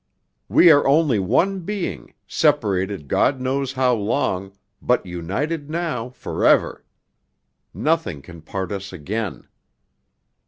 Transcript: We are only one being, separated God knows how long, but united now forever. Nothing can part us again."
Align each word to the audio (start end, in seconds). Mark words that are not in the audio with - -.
We 0.49 0.71
are 0.71 0.87
only 0.87 1.19
one 1.19 1.59
being, 1.59 2.15
separated 2.25 3.07
God 3.07 3.39
knows 3.39 3.73
how 3.73 3.93
long, 3.93 4.53
but 4.81 5.05
united 5.05 5.69
now 5.69 6.09
forever. 6.09 6.83
Nothing 7.71 8.23
can 8.23 8.41
part 8.41 8.71
us 8.71 8.91
again." 8.91 9.47